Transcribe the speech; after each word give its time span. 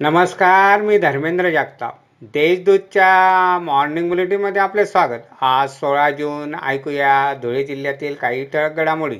नमस्कार 0.00 0.80
मी 0.80 0.98
धर्मेंद्र 0.98 1.50
जागताप. 1.50 1.94
देशदूतच्या 2.22 3.58
मॉर्निंग 3.58 4.08
बुलेटिनमध्ये 4.08 4.62
आपले 4.62 4.86
स्वागत. 4.86 5.18
आज 5.40 5.70
सोळा 5.70 6.10
जून 6.10 6.54
ऐकूया 6.54 7.34
धुळे 7.34 7.64
जिल्ह्यातील 7.64 8.14
काही 8.14 8.44
ठळक 8.44 8.72
घडामोडी. 8.72 9.18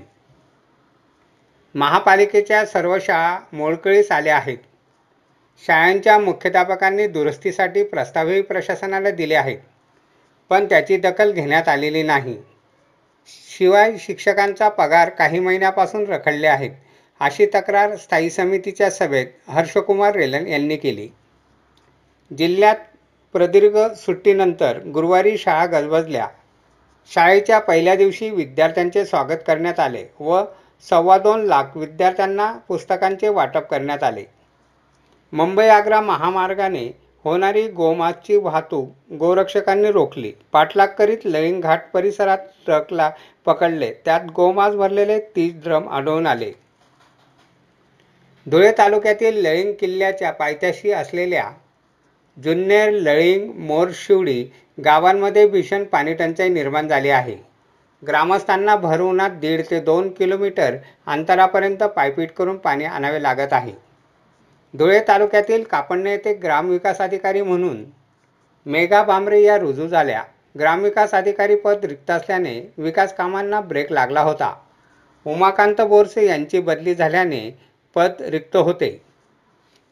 महापालिकेच्या 1.75 2.67
सर्व 2.67 2.99
शाळा 3.01 3.39
मोडकळीस 3.53 4.13
आल्या 4.13 4.37
आहेत. 4.37 4.59
शाळांच्या 5.67 6.19
मुख्याध्यापकांनी 6.19 7.07
दुरुस्तीसाठी 7.07 7.85
प्रस्तावही 7.85 8.43
प्रशासनाला 8.43 9.11
दिले 9.11 9.35
आहेत. 9.35 9.59
पण 10.51 10.65
त्याची 10.65 10.97
दखल 10.97 11.33
घेण्यात 11.33 11.69
आलेली 11.69 12.03
नाही. 12.03 12.39
शिवाय 13.27 13.97
शिक्षकांचा 13.99 14.69
पगार 14.69 15.09
काही 15.09 15.39
महिन्यापासून 15.39 16.07
रखडले 16.07 16.47
आहेत. 16.47 16.71
अशी 17.21 17.47
तक्रार 17.47 17.97
स्थायी 17.97 18.31
समितीच्या 18.31 18.91
सभेत 18.91 19.27
हर्षकुमार 19.49 20.15
रेलन 20.15 20.47
यांनी 20.47 20.77
केली. 20.77 21.09
जिल्ह्यात 22.39 22.77
प्रदीर्घ 23.33 23.77
सुट्टीनंतर 23.97 24.79
गुरुवारी 24.95 25.37
शाळा 25.39 25.67
गजबजल्या. 25.67 26.29
शाळेच्या 27.11 27.59
पहिल्या 27.59 27.95
दिवशी 27.95 28.31
विद्यार्थ्यांचे 28.31 29.05
स्वागत 29.05 29.43
करण्यात 29.47 29.81
आले 29.81 30.05
व 30.21 30.43
सव्वा 30.91 31.19
दोन 31.19 31.43
लाख 31.43 31.77
विद्यार्थ्यांना 31.77 32.53
पुस्तकांचे 32.69 33.29
वाटप 33.29 33.69
करण्यात 33.71 34.03
आले. 34.03 34.25
मुंबई 35.33 35.67
आग्रा 35.67 36.01
महामार्गाने 36.01 36.87
होणारी 37.25 37.67
गोमासची 37.69 38.37
वाहतूक 38.37 39.13
गोरक्षकांनी 39.13 39.91
रोखली. 39.93 40.33
पाठलाग 40.53 40.89
करीत 40.89 41.19
लळिंग 41.25 41.61
घाट 41.61 41.83
परिसरात 41.93 42.39
ट्रकला 42.67 43.11
पकडले. 43.45 43.93
त्यात 44.05 44.21
गोमास 44.37 44.75
भरलेले 44.75 45.19
तीस 45.37 45.55
ड्रम 45.55 45.89
आढळून 45.89 46.27
आले. 46.27 46.53
धुळे 48.47 48.71
तालुक्यातील 48.79 49.43
लळिंग 49.43 49.73
किल्ल्याच्या 49.81 50.31
पायथ्याशी 50.33 50.91
असलेल्या 50.91 51.51
जुन्नेर 52.37 52.91
लळिंग 52.93 53.51
मोरशिवडी 53.59 54.43
गावांमध्ये 54.79 55.47
भीषण 55.47 55.85
पाणीटंचाई 55.85 56.49
निर्माण 56.49 56.89
झाली 56.89 57.11
आहे. 57.11 57.37
ग्रामस्थांना 58.03 58.77
भर 58.77 59.01
उन्हात 59.01 59.31
दीड 59.41 59.63
ते 59.71 59.81
दोन 59.81 60.09
किलोमीटर 60.13 60.77
अंतरापर्यंत 61.07 61.83
पायपीट 61.87 62.33
करून 62.33 62.57
पाणी 62.57 62.85
आणावे 62.85 63.23
लागत 63.23 63.53
आहे. 63.53 63.73
धुळे 64.75 65.01
तालुक्यातील 65.09 65.63
कापडणे 65.63 66.11
येथे 66.11 66.35
ग्रामविकास 66.35 67.01
अधिकारी 67.01 67.43
म्हणून 67.43 67.85
मेघा 68.67 69.03
भांबरे 69.03 69.43
या 69.43 69.59
रुजू 69.59 69.87
झाल्या. 69.87 70.23
ग्रामविकास 70.59 71.15
अधिकारी 71.15 71.57
पद 71.57 71.85
रिक्त 71.85 72.11
असल्याने 72.11 72.61
विकास 72.79 73.15
कामांना 73.15 73.61
ब्रेक 73.61 73.93
लागला 73.93 74.21
होता. 74.21 74.55
उमाकांत 75.27 75.81
बोरसे 75.81 76.27
यांची 76.27 76.61
बदली 76.61 76.95
झाल्याने 76.95 77.49
पद 77.95 78.13
रिक्त 78.21 78.57
होते. 78.57 79.03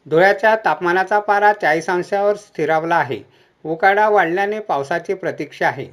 धुळ्याच्या 0.09 0.55
तापमानाचा 0.55 1.19
पारा 1.19 1.53
चाळीस 1.53 1.89
अंशावर 1.89 2.35
स्थिरावला 2.35 2.95
आहे. 2.95 3.19
उकाडा 3.65 4.09
वाढल्याने 4.09 4.59
पावसाची 4.59 5.13
प्रतीक्षा 5.13 5.67
आहे. 5.67 5.87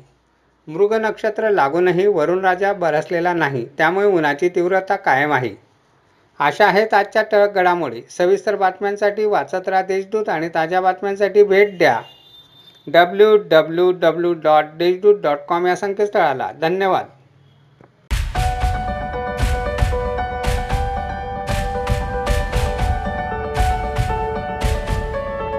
मृग 0.66 0.92
नक्षत्र 0.92 1.50
लागूनही 1.50 2.06
वरुणराजा 2.06 2.72
बरसलेला 2.72 3.32
नाही 3.32 3.66
त्यामुळे 3.78 4.06
उन्हाची 4.06 4.48
तीव्रता 4.48 4.96
कायम 4.96 5.32
आहे. 5.32 5.50
अशा 6.38 6.66
आहेत 6.66 6.94
आजच्या 6.94 7.22
टळक 7.22 7.52
घडामोडी. 7.52 8.02
सविस्तर 8.10 8.56
बातम्यांसाठी 8.56 9.24
वाचत 9.24 9.68
राहा 9.68 9.82
देशदूत 9.82 10.28
आणि 10.28 10.48
ताज्या 10.48 10.80
बातम्यांसाठी 10.80 11.42
भेट 11.42 11.78
द्या. 11.78 12.00
W 12.86 13.36
W 13.36 13.92
W 13.92 14.32
dot 14.32 14.64
Deshdoot 14.76 15.20
dot 15.20 15.38
com 15.48 15.66
या 15.66 15.76
संकेतस्थळाला. 15.76 16.50
धन्यवाद. 16.60 17.06